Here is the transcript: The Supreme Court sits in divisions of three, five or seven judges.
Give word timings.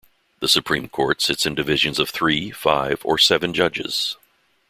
The 0.39 0.47
Supreme 0.47 0.89
Court 0.89 1.21
sits 1.21 1.45
in 1.45 1.53
divisions 1.53 1.99
of 1.99 2.09
three, 2.09 2.49
five 2.49 3.01
or 3.03 3.19
seven 3.19 3.53
judges. 3.53 4.17